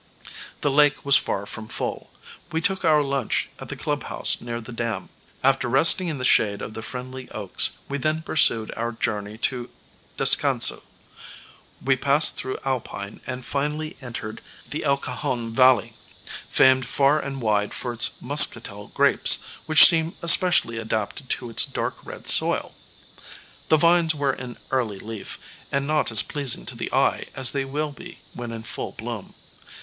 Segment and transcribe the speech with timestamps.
[0.61, 2.09] The lake was far from full.
[2.51, 5.09] We took our lunch at the clubhouse near the dam.
[5.43, 9.69] After resting in the shade of the friendly oaks we then pursued our journey to
[10.17, 10.81] Descanso.
[11.79, 15.93] We passed through Alpine and finally entered the El Cajon Valley,
[16.49, 22.03] famed far and wide for its muscatel grapes, which seem especially adapted to its dark
[22.03, 22.73] red soil.
[23.69, 25.37] The vines were in early leaf,
[25.71, 29.35] and not as pleasing to the eye as they will be when in full bloom.